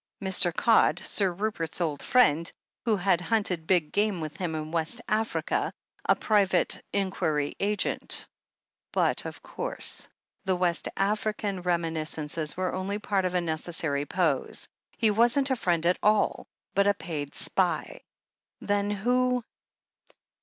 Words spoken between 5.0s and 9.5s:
Africa, a private inquiry agent But, of